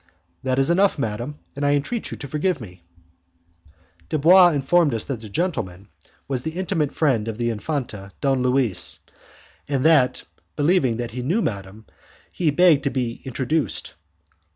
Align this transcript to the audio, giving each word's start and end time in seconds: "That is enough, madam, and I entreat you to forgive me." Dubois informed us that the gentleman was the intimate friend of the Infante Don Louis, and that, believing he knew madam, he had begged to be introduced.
"That 0.41 0.57
is 0.57 0.71
enough, 0.71 0.97
madam, 0.97 1.37
and 1.55 1.63
I 1.63 1.75
entreat 1.75 2.09
you 2.09 2.17
to 2.17 2.27
forgive 2.27 2.59
me." 2.59 2.81
Dubois 4.09 4.47
informed 4.49 4.95
us 4.95 5.05
that 5.05 5.19
the 5.19 5.29
gentleman 5.29 5.89
was 6.27 6.41
the 6.41 6.53
intimate 6.57 6.91
friend 6.91 7.27
of 7.27 7.37
the 7.37 7.51
Infante 7.51 8.09
Don 8.19 8.41
Louis, 8.41 8.97
and 9.67 9.85
that, 9.85 10.23
believing 10.55 10.97
he 11.09 11.21
knew 11.21 11.43
madam, 11.43 11.85
he 12.31 12.47
had 12.47 12.55
begged 12.55 12.83
to 12.85 12.89
be 12.89 13.21
introduced. 13.25 13.93